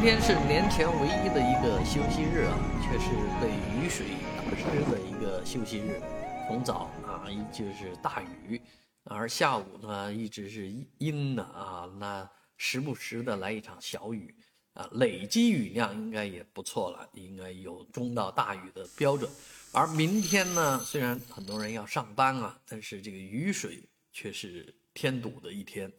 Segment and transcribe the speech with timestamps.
[0.00, 3.10] 今天是年前唯一的一个休息日啊，却是
[3.42, 6.00] 被雨水打湿的一个休息日。
[6.46, 8.62] 从早啊，就是大雨，
[9.02, 14.32] 而下午呢，一直是阴的啊，那时不时的来一场小雨
[14.74, 19.28] 啊，累积雨量应该也不错了，应该有中到大雨的标准。
[19.72, 25.92] 而明天呢，虽然很多人要上班啊，但是这个雨水却是添堵的一天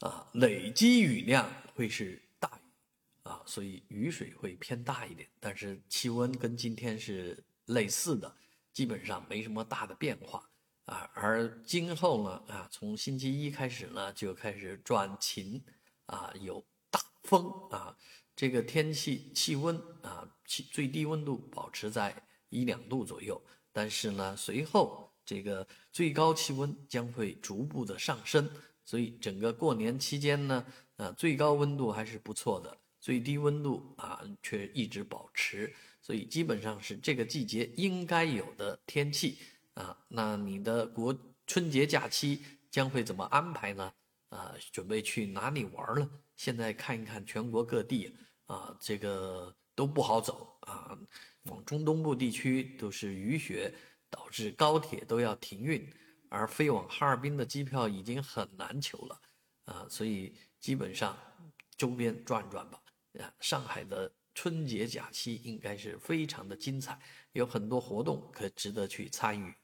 [0.00, 2.20] 啊，累积雨量会是。
[3.46, 8.36] 所以雨水会偏大一点，但是气温跟今天是类似的，
[8.72, 10.50] 基本上没什么大的变化
[10.84, 11.10] 啊。
[11.14, 15.62] 而今后呢，啊，从星期一开始呢，就开始转晴
[16.06, 17.96] 啊，有大风啊，
[18.34, 22.14] 这个天气气温啊，气最低温度保持在
[22.48, 23.40] 一两度左右，
[23.72, 28.50] 但是呢，随后这个最高气温将会逐步的上升，
[28.84, 30.66] 所以整个过年期间呢，
[30.96, 32.76] 啊，最高温度还是不错的。
[33.06, 39.38] 最低温度啊，却一直保持，所以基本上是这个季节应该有的天气
[39.74, 39.96] 啊。
[40.08, 43.92] 那你的国春节假期将会怎么安排呢？
[44.30, 46.10] 啊，准备去哪里玩呢？
[46.34, 48.12] 现在看一看全国各地
[48.46, 50.98] 啊，这个都不好走啊。
[51.44, 53.72] 往中东部地区都是雨雪，
[54.10, 55.88] 导致高铁都要停运，
[56.28, 59.20] 而飞往哈尔滨的机票已经很难求了
[59.66, 59.86] 啊。
[59.88, 61.16] 所以基本上
[61.76, 62.82] 周边转转吧。
[63.40, 66.98] 上海的春节假期应该是非常的精彩，
[67.32, 69.54] 有很多活动可值得去参与。